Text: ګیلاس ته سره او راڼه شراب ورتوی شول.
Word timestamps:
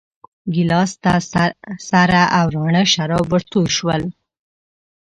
ګیلاس 0.53 0.91
ته 1.03 1.13
سره 1.89 2.21
او 2.37 2.45
راڼه 2.55 2.83
شراب 2.93 3.25
ورتوی 3.29 3.67
شول. 3.77 4.03